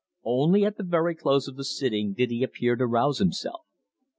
Only 0.23 0.65
at 0.65 0.77
the 0.77 0.83
very 0.83 1.13
close 1.13 1.47
of 1.47 1.57
the 1.57 1.63
sitting 1.63 2.13
did 2.13 2.31
he 2.31 2.41
appear 2.41 2.75
to 2.75 2.87
rouse 2.87 3.19
himself. 3.19 3.67